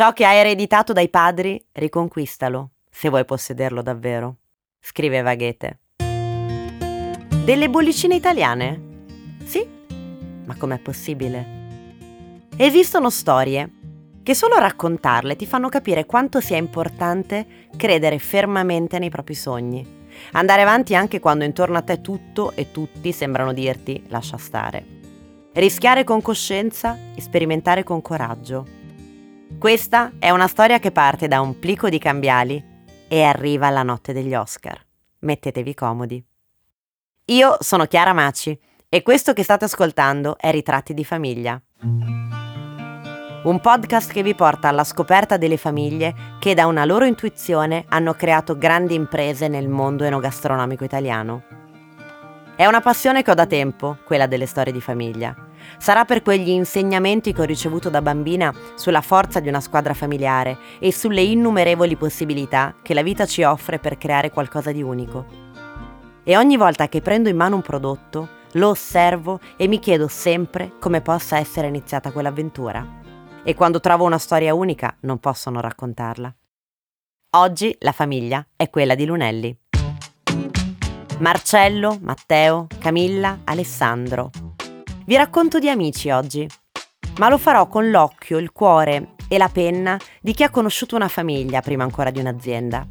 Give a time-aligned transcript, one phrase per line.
[0.00, 4.36] Ciò che hai ereditato dai padri, riconquistalo, se vuoi possederlo davvero,
[4.80, 5.80] scriveva Goethe.
[7.44, 8.80] Delle bollicine italiane?
[9.44, 9.68] Sì,
[10.46, 11.46] ma com'è possibile?
[12.56, 13.70] Esistono storie
[14.22, 20.06] che solo raccontarle ti fanno capire quanto sia importante credere fermamente nei propri sogni.
[20.32, 24.82] Andare avanti anche quando intorno a te tutto e tutti sembrano dirti lascia stare.
[25.52, 28.79] Rischiare con coscienza e sperimentare con coraggio.
[29.58, 32.64] Questa è una storia che parte da un plico di cambiali
[33.08, 34.82] e arriva alla notte degli Oscar.
[35.18, 36.24] Mettetevi comodi.
[37.26, 38.58] Io sono Chiara Maci
[38.88, 41.60] e questo che state ascoltando è Ritratti di famiglia.
[43.42, 48.14] Un podcast che vi porta alla scoperta delle famiglie che da una loro intuizione hanno
[48.14, 51.42] creato grandi imprese nel mondo enogastronomico italiano.
[52.56, 55.34] È una passione che ho da tempo, quella delle storie di famiglia.
[55.78, 60.58] Sarà per quegli insegnamenti che ho ricevuto da bambina sulla forza di una squadra familiare
[60.78, 65.26] e sulle innumerevoli possibilità che la vita ci offre per creare qualcosa di unico.
[66.22, 70.72] E ogni volta che prendo in mano un prodotto, lo osservo e mi chiedo sempre
[70.78, 72.98] come possa essere iniziata quell'avventura.
[73.42, 76.34] E quando trovo una storia unica non posso non raccontarla.
[77.36, 79.56] Oggi la famiglia è quella di Lunelli.
[81.20, 84.30] Marcello, Matteo, Camilla, Alessandro.
[85.04, 86.48] Vi racconto di amici oggi,
[87.18, 91.08] ma lo farò con l'occhio, il cuore e la penna di chi ha conosciuto una
[91.08, 92.86] famiglia prima ancora di un'azienda.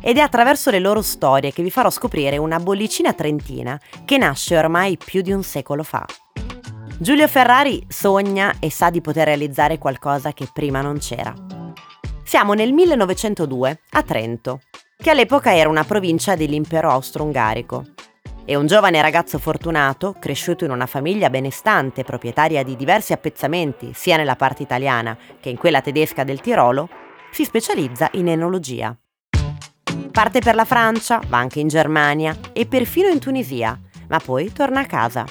[0.00, 4.56] Ed è attraverso le loro storie che vi farò scoprire una bollicina trentina che nasce
[4.56, 6.04] ormai più di un secolo fa.
[6.98, 11.34] Giulio Ferrari sogna e sa di poter realizzare qualcosa che prima non c'era.
[12.24, 14.60] Siamo nel 1902 a Trento,
[14.96, 17.84] che all'epoca era una provincia dell'impero austro-ungarico.
[18.48, 24.16] E un giovane ragazzo fortunato, cresciuto in una famiglia benestante, proprietaria di diversi appezzamenti sia
[24.16, 26.88] nella parte italiana che in quella tedesca del Tirolo,
[27.32, 28.96] si specializza in enologia.
[30.12, 34.78] Parte per la Francia, va anche in Germania e perfino in Tunisia, ma poi torna
[34.78, 35.24] a casa.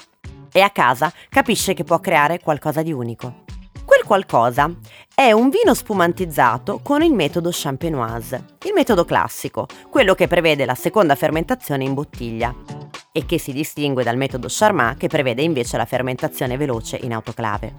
[0.51, 3.43] E a casa capisce che può creare qualcosa di unico.
[3.85, 4.69] Quel qualcosa
[5.13, 10.75] è un vino spumantizzato con il metodo champenoise, il metodo classico, quello che prevede la
[10.75, 12.53] seconda fermentazione in bottiglia
[13.17, 17.77] e che si distingue dal metodo Charmat che prevede invece la fermentazione veloce in autoclave.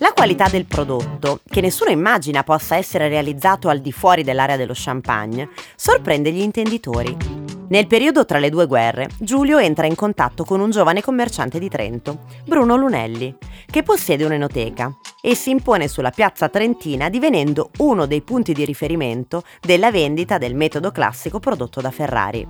[0.00, 4.72] La qualità del prodotto, che nessuno immagina possa essere realizzato al di fuori dell'area dello
[4.74, 7.41] champagne, sorprende gli intenditori
[7.72, 11.70] nel periodo tra le due guerre, Giulio entra in contatto con un giovane commerciante di
[11.70, 13.34] Trento, Bruno Lunelli,
[13.64, 19.42] che possiede un'enoteca e si impone sulla piazza trentina divenendo uno dei punti di riferimento
[19.58, 22.46] della vendita del metodo classico prodotto da Ferrari.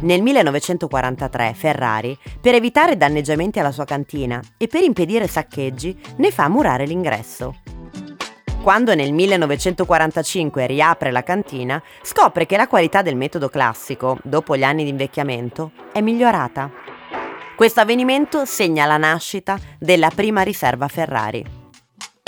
[0.00, 6.48] Nel 1943 Ferrari, per evitare danneggiamenti alla sua cantina e per impedire saccheggi, ne fa
[6.48, 7.56] murare l'ingresso.
[8.62, 14.62] Quando nel 1945 riapre la cantina, scopre che la qualità del metodo classico, dopo gli
[14.62, 16.70] anni di invecchiamento, è migliorata.
[17.56, 21.42] Questo avvenimento segna la nascita della prima riserva Ferrari.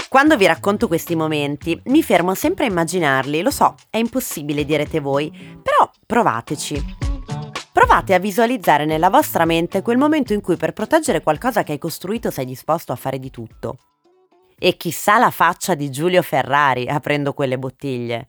[0.08, 5.00] Quando vi racconto questi momenti, mi fermo sempre a immaginarli, lo so, è impossibile direte
[5.00, 5.30] voi,
[5.62, 6.96] però provateci.
[7.72, 11.78] Provate a visualizzare nella vostra mente quel momento in cui per proteggere qualcosa che hai
[11.78, 13.76] costruito sei disposto a fare di tutto.
[14.64, 18.28] E chissà la faccia di Giulio Ferrari aprendo quelle bottiglie.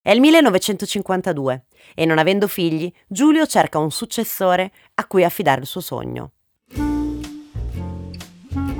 [0.00, 5.66] È il 1952 e non avendo figli, Giulio cerca un successore a cui affidare il
[5.66, 6.30] suo sogno.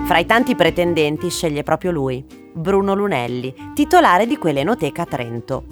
[0.07, 2.25] Fra i tanti pretendenti sceglie proprio lui,
[2.55, 5.65] Bruno Lunelli, titolare di quell'enoteca Trento.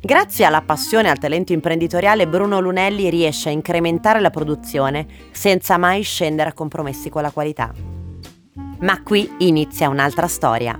[0.00, 5.76] Grazie alla passione e al talento imprenditoriale, Bruno Lunelli riesce a incrementare la produzione senza
[5.76, 7.95] mai scendere a compromessi con la qualità.
[8.80, 10.78] Ma qui inizia un'altra storia.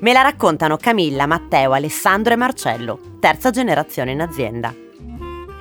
[0.00, 4.74] Me la raccontano Camilla, Matteo, Alessandro e Marcello, terza generazione in azienda.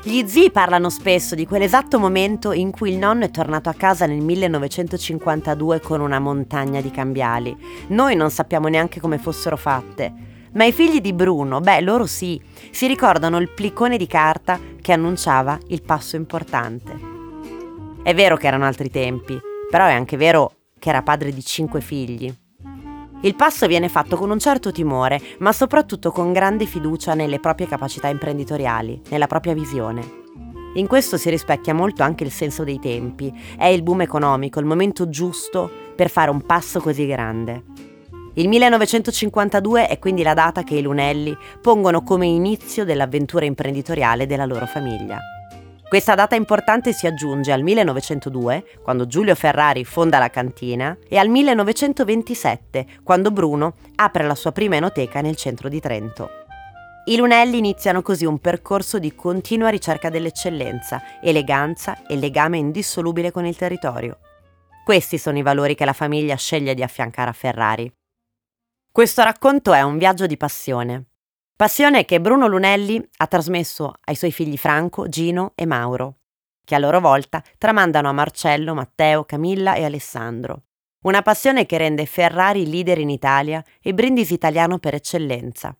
[0.01, 4.05] Gli zii parlano spesso di quell'esatto momento in cui il nonno è tornato a casa
[4.05, 7.55] nel 1952 con una montagna di cambiali.
[7.87, 10.13] Noi non sappiamo neanche come fossero fatte.
[10.53, 12.41] Ma i figli di Bruno, beh, loro sì,
[12.71, 16.97] si ricordano il plicone di carta che annunciava il passo importante.
[18.03, 19.39] È vero che erano altri tempi,
[19.69, 20.51] però è anche vero
[20.83, 22.29] che era padre di cinque figli.
[23.21, 27.67] Il passo viene fatto con un certo timore, ma soprattutto con grande fiducia nelle proprie
[27.67, 30.01] capacità imprenditoriali, nella propria visione.
[30.73, 34.65] In questo si rispecchia molto anche il senso dei tempi, è il boom economico, il
[34.65, 37.63] momento giusto per fare un passo così grande.
[38.33, 44.45] Il 1952 è quindi la data che i Lunelli pongono come inizio dell'avventura imprenditoriale della
[44.45, 45.21] loro famiglia.
[45.93, 51.29] Questa data importante si aggiunge al 1902, quando Giulio Ferrari fonda la cantina, e al
[51.29, 56.29] 1927, quando Bruno apre la sua prima enoteca nel centro di Trento.
[57.05, 63.45] I Lunelli iniziano così un percorso di continua ricerca dell'eccellenza, eleganza e legame indissolubile con
[63.45, 64.17] il territorio.
[64.83, 67.93] Questi sono i valori che la famiglia sceglie di affiancare a Ferrari.
[68.91, 71.09] Questo racconto è un viaggio di passione,
[71.63, 76.15] Passione che Bruno Lunelli ha trasmesso ai suoi figli Franco, Gino e Mauro,
[76.61, 80.63] che a loro volta tramandano a Marcello, Matteo, Camilla e Alessandro.
[81.05, 85.73] Una passione che rende Ferrari leader in Italia e Brindisi italiano per eccellenza.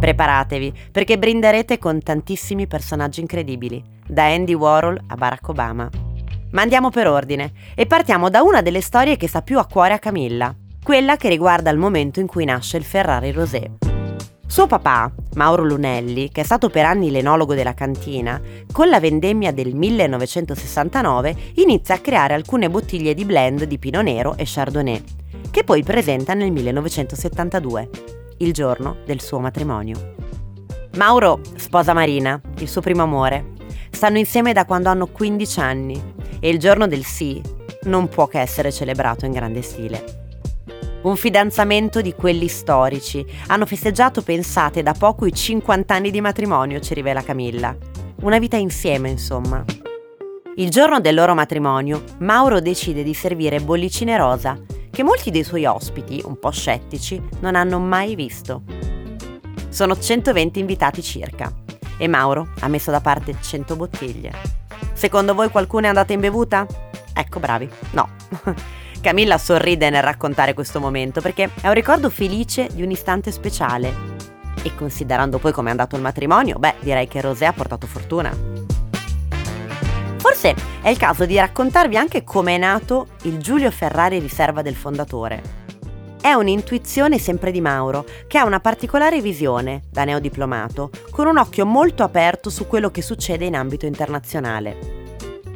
[0.00, 5.86] Preparatevi, perché brinderete con tantissimi personaggi incredibili, da Andy Warhol a Barack Obama.
[6.52, 9.92] Ma andiamo per ordine e partiamo da una delle storie che sta più a cuore
[9.92, 13.95] a Camilla, quella che riguarda il momento in cui nasce il Ferrari Rosé.
[14.48, 18.40] Suo papà, Mauro Lunelli, che è stato per anni l'enologo della cantina,
[18.72, 24.36] con la vendemmia del 1969 inizia a creare alcune bottiglie di blend di Pino Nero
[24.36, 25.02] e Chardonnay,
[25.50, 27.90] che poi presenta nel 1972,
[28.38, 30.14] il giorno del suo matrimonio.
[30.96, 33.54] Mauro sposa Marina, il suo primo amore.
[33.90, 37.42] Stanno insieme da quando hanno 15 anni e il giorno del sì
[37.82, 40.25] non può che essere celebrato in grande stile.
[41.06, 43.24] Un fidanzamento di quelli storici.
[43.46, 47.76] Hanno festeggiato, pensate, da poco i 50 anni di matrimonio, ci rivela Camilla.
[48.22, 49.64] Una vita insieme, insomma.
[50.56, 54.58] Il giorno del loro matrimonio, Mauro decide di servire bollicine rosa,
[54.90, 58.62] che molti dei suoi ospiti, un po' scettici, non hanno mai visto.
[59.68, 61.54] Sono 120 invitati circa
[61.98, 64.32] e Mauro ha messo da parte 100 bottiglie.
[64.92, 66.66] Secondo voi qualcuno è andata in bevuta?
[67.14, 67.70] Ecco, bravi.
[67.92, 68.08] No.
[69.06, 73.94] Camilla sorride nel raccontare questo momento perché è un ricordo felice di un istante speciale.
[74.64, 78.36] E considerando poi come è andato il matrimonio, beh, direi che Rosé ha portato fortuna.
[80.16, 84.74] Forse è il caso di raccontarvi anche come è nato il Giulio Ferrari riserva del
[84.74, 85.40] fondatore.
[86.20, 91.64] È un'intuizione sempre di Mauro, che ha una particolare visione, da neodiplomato, con un occhio
[91.64, 94.95] molto aperto su quello che succede in ambito internazionale.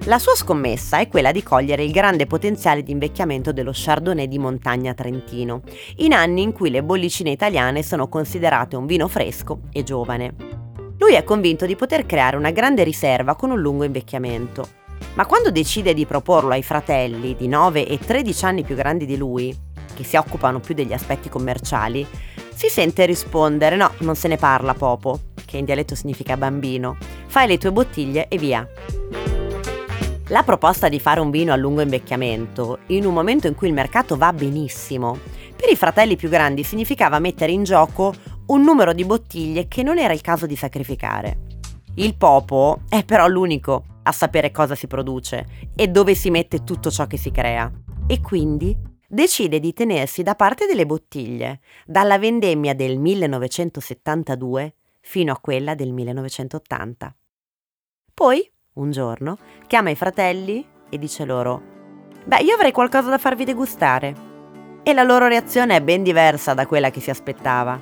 [0.04, 4.38] La sua scommessa è quella di cogliere il grande potenziale di invecchiamento dello Chardonnay di
[4.38, 5.60] montagna trentino,
[5.96, 10.34] in anni in cui le bollicine italiane sono considerate un vino fresco e giovane.
[10.96, 14.66] Lui è convinto di poter creare una grande riserva con un lungo invecchiamento.
[15.14, 19.18] Ma quando decide di proporlo ai fratelli di 9 e 13 anni più grandi di
[19.18, 19.54] lui,
[19.94, 22.06] che si occupano più degli aspetti commerciali,
[22.54, 27.46] si sente rispondere no, non se ne parla Popo, che in dialetto significa bambino, fai
[27.48, 28.66] le tue bottiglie e via.
[30.30, 33.74] La proposta di fare un vino a lungo invecchiamento, in un momento in cui il
[33.74, 35.18] mercato va benissimo,
[35.56, 38.14] per i fratelli più grandi significava mettere in gioco
[38.46, 41.58] un numero di bottiglie che non era il caso di sacrificare.
[41.96, 46.92] Il Popo è però l'unico a sapere cosa si produce e dove si mette tutto
[46.92, 47.68] ciò che si crea.
[48.06, 48.76] E quindi
[49.08, 55.92] decide di tenersi da parte delle bottiglie, dalla vendemmia del 1972 fino a quella del
[55.92, 57.16] 1980.
[58.14, 59.36] Poi un giorno,
[59.66, 61.62] chiama i fratelli e dice loro,
[62.24, 64.28] beh, io avrei qualcosa da farvi degustare.
[64.82, 67.80] E la loro reazione è ben diversa da quella che si aspettava.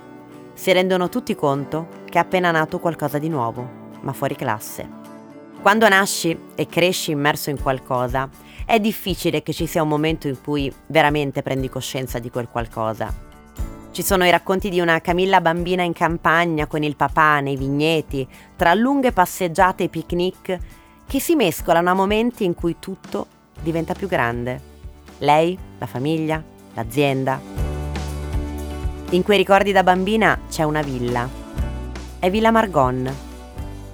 [0.54, 3.68] Si rendono tutti conto che è appena nato qualcosa di nuovo,
[4.00, 4.96] ma fuori classe.
[5.60, 8.28] Quando nasci e cresci immerso in qualcosa,
[8.64, 13.26] è difficile che ci sia un momento in cui veramente prendi coscienza di quel qualcosa
[13.98, 18.24] ci sono i racconti di una Camilla bambina in campagna con il papà nei vigneti,
[18.54, 20.56] tra lunghe passeggiate e picnic,
[21.08, 23.26] che si mescolano a momenti in cui tutto
[23.60, 24.60] diventa più grande.
[25.18, 26.40] Lei, la famiglia,
[26.74, 27.40] l'azienda.
[29.10, 31.28] In quei ricordi da bambina c'è una villa.
[32.20, 33.12] È Villa Margon,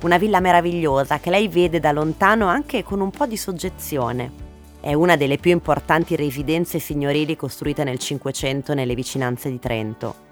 [0.02, 4.42] una villa meravigliosa che lei vede da lontano anche con un po' di soggezione
[4.84, 10.23] è una delle più importanti residenze signorili costruite nel Cinquecento nelle vicinanze di Trento.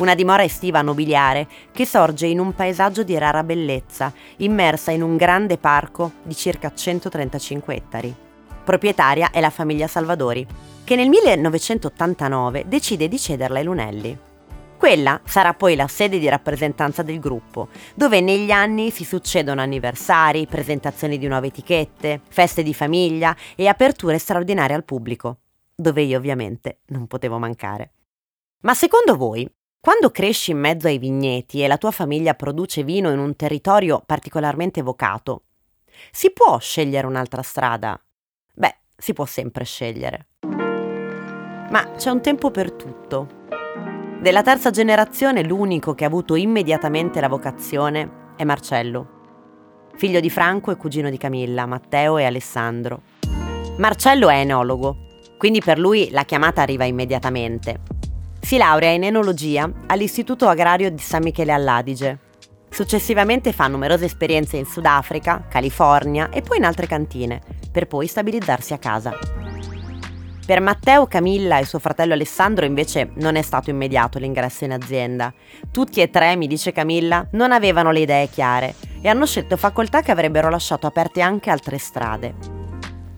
[0.00, 5.18] Una dimora estiva nobiliare che sorge in un paesaggio di rara bellezza, immersa in un
[5.18, 8.14] grande parco di circa 135 ettari.
[8.64, 10.46] Proprietaria è la famiglia Salvadori,
[10.84, 14.18] che nel 1989 decide di cederla ai Lunelli.
[14.78, 20.46] Quella sarà poi la sede di rappresentanza del gruppo, dove negli anni si succedono anniversari,
[20.46, 25.40] presentazioni di nuove etichette, feste di famiglia e aperture straordinarie al pubblico,
[25.74, 27.92] dove io ovviamente non potevo mancare.
[28.62, 29.46] Ma secondo voi,
[29.80, 34.02] quando cresci in mezzo ai vigneti e la tua famiglia produce vino in un territorio
[34.04, 35.44] particolarmente vocato,
[36.10, 37.98] si può scegliere un'altra strada?
[38.54, 40.26] Beh, si può sempre scegliere.
[41.70, 43.38] Ma c'è un tempo per tutto
[44.20, 49.18] della terza generazione l'unico che ha avuto immediatamente la vocazione è Marcello.
[49.94, 53.00] figlio di Franco e cugino di Camilla, Matteo e Alessandro.
[53.78, 54.96] Marcello è enologo,
[55.38, 57.99] quindi per lui la chiamata arriva immediatamente.
[58.40, 62.18] Si laurea in enologia all'Istituto Agrario di San Michele all'Adige.
[62.68, 68.72] Successivamente fa numerose esperienze in Sudafrica, California e poi in altre cantine, per poi stabilizzarsi
[68.72, 69.16] a casa.
[70.44, 75.32] Per Matteo, Camilla e suo fratello Alessandro invece non è stato immediato l'ingresso in azienda.
[75.70, 80.02] Tutti e tre, mi dice Camilla, non avevano le idee chiare e hanno scelto facoltà
[80.02, 82.34] che avrebbero lasciato aperte anche altre strade.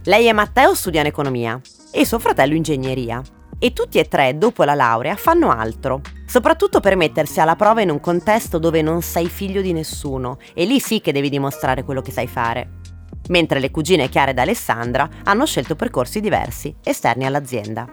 [0.04, 1.58] Lei e Matteo studiano economia
[1.90, 3.22] e suo fratello ingegneria.
[3.64, 6.00] E tutti e tre, dopo la laurea, fanno altro.
[6.26, 10.64] Soprattutto per mettersi alla prova in un contesto dove non sei figlio di nessuno e
[10.64, 12.80] lì sì che devi dimostrare quello che sai fare
[13.28, 17.86] mentre le cugine Chiara ed Alessandra hanno scelto percorsi diversi, esterni all'azienda.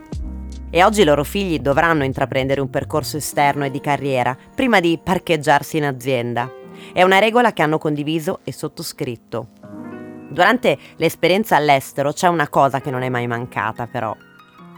[0.71, 4.99] E oggi i loro figli dovranno intraprendere un percorso esterno e di carriera prima di
[5.01, 6.51] parcheggiarsi in azienda.
[6.91, 9.49] È una regola che hanno condiviso e sottoscritto.
[10.31, 14.15] Durante l'esperienza all'estero c'è una cosa che non è mai mancata però.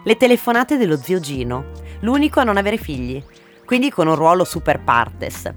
[0.03, 3.24] Le telefonate dello zio Gino, l'unico a non avere figli,
[3.65, 5.50] quindi con un ruolo super partes,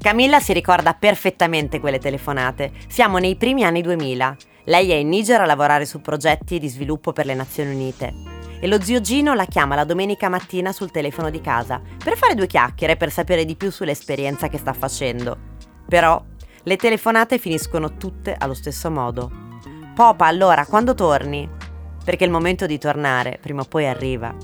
[0.00, 2.70] Camilla si ricorda perfettamente quelle telefonate.
[2.86, 4.36] Siamo nei primi anni 2000.
[4.64, 8.14] Lei è in Niger a lavorare su progetti di sviluppo per le Nazioni Unite.
[8.60, 12.36] E lo zio Gino la chiama la domenica mattina sul telefono di casa per fare
[12.36, 15.36] due chiacchiere per sapere di più sull'esperienza che sta facendo.
[15.88, 16.22] Però
[16.62, 19.30] le telefonate finiscono tutte allo stesso modo.
[19.94, 21.57] Popa, allora, quando torni?
[22.08, 24.34] Perché il momento di tornare prima o poi arriva.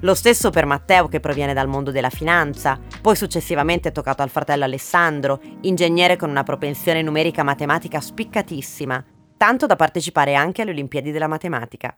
[0.00, 4.64] Lo stesso per Matteo che proviene dal mondo della finanza, poi successivamente toccato al fratello
[4.64, 9.02] Alessandro, ingegnere con una propensione numerica matematica spiccatissima,
[9.38, 11.96] tanto da partecipare anche alle Olimpiadi della matematica.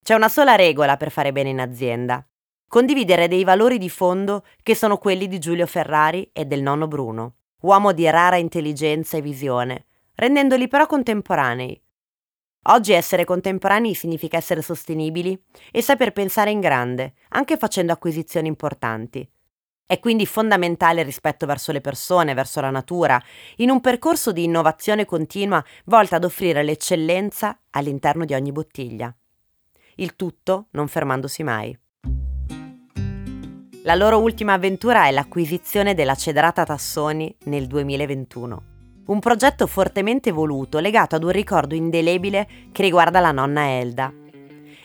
[0.00, 2.24] C'è una sola regola per fare bene in azienda.
[2.68, 7.34] Condividere dei valori di fondo che sono quelli di Giulio Ferrari e del nonno Bruno,
[7.62, 11.81] uomo di rara intelligenza e visione, rendendoli però contemporanei,
[12.66, 15.36] Oggi essere contemporanei significa essere sostenibili
[15.72, 19.28] e saper pensare in grande, anche facendo acquisizioni importanti.
[19.84, 23.20] È quindi fondamentale il rispetto verso le persone, verso la natura,
[23.56, 29.12] in un percorso di innovazione continua volta ad offrire l'eccellenza all'interno di ogni bottiglia.
[29.96, 31.76] Il tutto non fermandosi mai.
[33.82, 38.70] La loro ultima avventura è l'acquisizione della Cedrata Tassoni nel 2021
[39.06, 44.12] un progetto fortemente voluto legato ad un ricordo indelebile che riguarda la nonna Elda.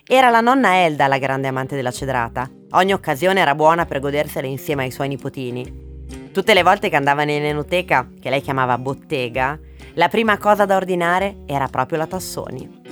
[0.03, 2.49] Era la nonna Elda la grande amante della cedrata.
[2.71, 5.85] Ogni occasione era buona per godersela insieme ai suoi nipotini.
[6.31, 9.59] Tutte le volte che andava in enoteca, che lei chiamava bottega,
[9.93, 12.85] la prima cosa da ordinare era proprio la Tassoni.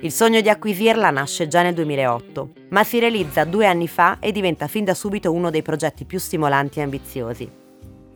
[0.00, 4.32] Il sogno di acquisirla nasce già nel 2008, ma si realizza due anni fa e
[4.32, 7.62] diventa fin da subito uno dei progetti più stimolanti e ambiziosi.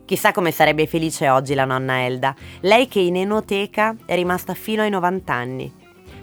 [0.09, 4.81] Chissà come sarebbe felice oggi la nonna Elda, lei che in enoteca è rimasta fino
[4.81, 5.71] ai 90 anni.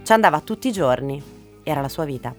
[0.02, 1.22] Ci andava tutti i giorni,
[1.62, 2.34] era la sua vita.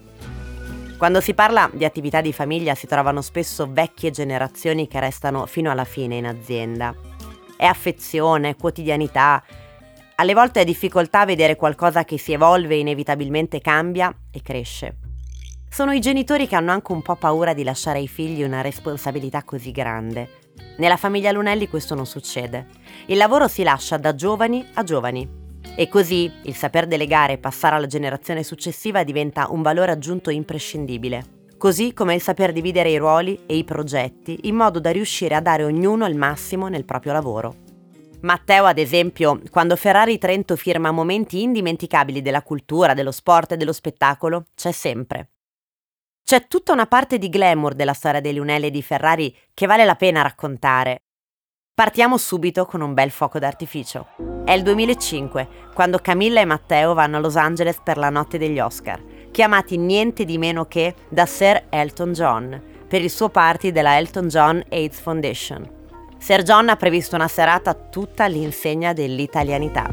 [0.97, 5.71] Quando si parla di attività di famiglia si trovano spesso vecchie generazioni che restano fino
[5.71, 6.93] alla fine in azienda.
[7.55, 9.41] È affezione, quotidianità.
[10.15, 14.97] Alle volte è difficoltà vedere qualcosa che si evolve, inevitabilmente cambia e cresce.
[15.69, 19.43] Sono i genitori che hanno anche un po' paura di lasciare ai figli una responsabilità
[19.43, 20.45] così grande
[20.77, 22.67] nella famiglia Lunelli questo non succede.
[23.07, 25.45] Il lavoro si lascia da giovani a giovani.
[25.75, 31.35] E così il saper delegare e passare alla generazione successiva diventa un valore aggiunto imprescindibile.
[31.57, 35.41] Così come il saper dividere i ruoli e i progetti in modo da riuscire a
[35.41, 37.55] dare ognuno il massimo nel proprio lavoro.
[38.21, 43.73] Matteo, ad esempio, quando Ferrari Trento firma momenti indimenticabili della cultura, dello sport e dello
[43.73, 45.29] spettacolo, c'è sempre.
[46.29, 49.85] C'è tutta una parte di glamour della storia dei Lunelli e di Ferrari che vale
[49.85, 51.03] la pena raccontare.
[51.73, 54.07] Partiamo subito con un bel fuoco d'artificio.
[54.43, 58.59] È il 2005, quando Camilla e Matteo vanno a Los Angeles per la notte degli
[58.59, 63.97] Oscar, chiamati niente di meno che da Sir Elton John, per il suo party della
[63.97, 65.65] Elton John AIDS Foundation.
[66.17, 69.89] Sir John ha previsto una serata tutta all'insegna dell'italianità.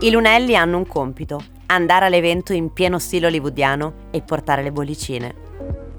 [0.00, 1.42] I Lunelli hanno un compito,
[1.74, 5.48] andare all'evento in pieno stile hollywoodiano e portare le bollicine.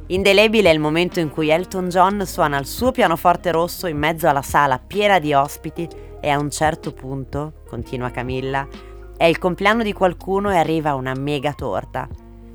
[0.07, 4.27] Indelebile è il momento in cui Elton John suona il suo pianoforte rosso in mezzo
[4.27, 5.87] alla sala piena di ospiti
[6.19, 8.67] e a un certo punto, continua Camilla,
[9.15, 12.09] è il compleanno di qualcuno e arriva una mega torta.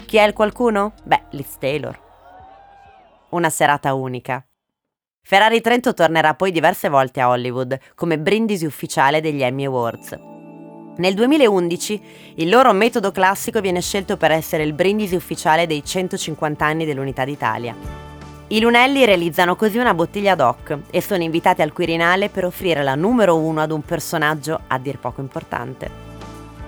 [0.05, 0.93] Chi è il qualcuno?
[1.05, 1.99] Beh, Liz Taylor.
[3.31, 4.45] Una serata unica.
[5.23, 10.36] Ferrari Trento tornerà poi diverse volte a Hollywood come brindisi ufficiale degli Emmy Awards.
[10.99, 12.01] Nel 2011
[12.37, 17.25] il loro metodo classico viene scelto per essere il brindisi ufficiale dei 150 anni dell'Unità
[17.27, 17.75] d'Italia.
[18.49, 22.95] I Lunelli realizzano così una bottiglia doc e sono invitati al Quirinale per offrire la
[22.95, 25.91] numero uno ad un personaggio a dir poco importante,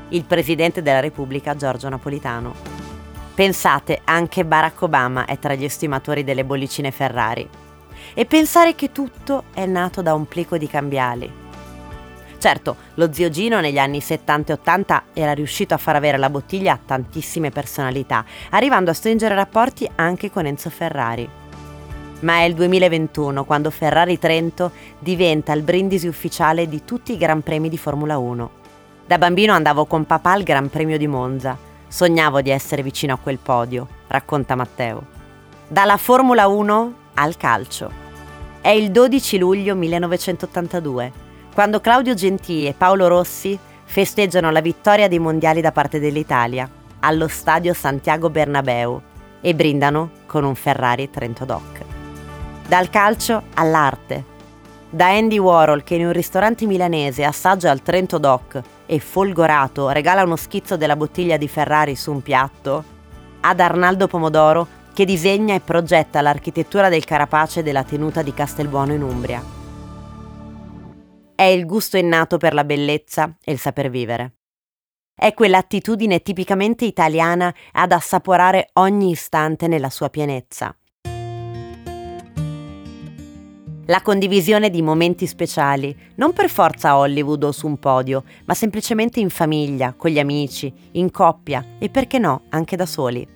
[0.08, 2.54] il Presidente della Repubblica Giorgio Napolitano.
[3.34, 7.48] Pensate, anche Barack Obama è tra gli estimatori delle bollicine Ferrari.
[8.12, 11.46] E pensare che tutto è nato da un plico di cambiali.
[12.38, 16.30] Certo, lo zio Gino negli anni 70 e 80 era riuscito a far avere la
[16.30, 21.28] bottiglia a tantissime personalità, arrivando a stringere rapporti anche con Enzo Ferrari
[22.20, 27.42] ma è il 2021 quando Ferrari Trento diventa il brindisi ufficiale di tutti i Gran
[27.42, 28.50] Premi di Formula 1.
[29.06, 31.56] Da bambino andavo con papà al Gran Premio di Monza.
[31.86, 35.16] Sognavo di essere vicino a quel podio, racconta Matteo.
[35.68, 38.06] Dalla Formula 1 al calcio.
[38.60, 41.12] È il 12 luglio 1982,
[41.58, 47.26] quando Claudio Gentili e Paolo Rossi festeggiano la vittoria dei mondiali da parte dell'Italia allo
[47.26, 49.02] stadio Santiago Bernabeu
[49.40, 51.80] e brindano con un Ferrari Trento Doc.
[52.64, 54.24] Dal calcio all'arte.
[54.88, 60.22] Da Andy Warhol che in un ristorante milanese assaggia il Trento Doc e folgorato regala
[60.22, 62.84] uno schizzo della bottiglia di Ferrari su un piatto,
[63.40, 69.02] ad Arnaldo Pomodoro che disegna e progetta l'architettura del carapace della tenuta di Castelbuono in
[69.02, 69.57] Umbria.
[71.38, 74.38] È il gusto innato per la bellezza e il saper vivere.
[75.14, 80.76] È quell'attitudine tipicamente italiana ad assaporare ogni istante nella sua pienezza
[83.86, 88.52] la condivisione di momenti speciali, non per forza a Hollywood o su un podio, ma
[88.52, 93.26] semplicemente in famiglia, con gli amici, in coppia e perché no, anche da soli.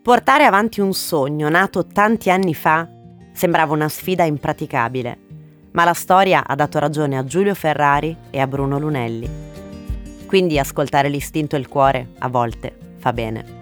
[0.00, 2.88] Portare avanti un sogno nato tanti anni fa
[3.32, 5.29] sembrava una sfida impraticabile,
[5.72, 9.28] ma la storia ha dato ragione a Giulio Ferrari e a Bruno Lunelli.
[10.26, 13.58] Quindi ascoltare l'istinto e il cuore, a volte, fa bene.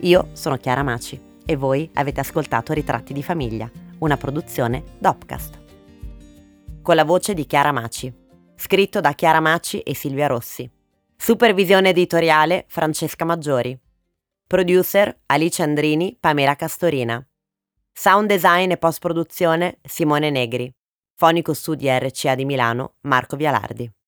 [0.00, 5.58] Io sono Chiara Maci e voi avete ascoltato Ritratti di famiglia una produzione Dopcast.
[6.82, 8.12] Con la voce di Chiara Maci.
[8.56, 10.70] Scritto da Chiara Maci e Silvia Rossi.
[11.16, 13.78] Supervisione editoriale Francesca Maggiori.
[14.46, 17.22] Producer Alice Andrini, Pamela Castorina.
[17.92, 20.72] Sound design e post produzione Simone Negri.
[21.20, 23.99] Fonico studi RCA di Milano Marco Vialardi.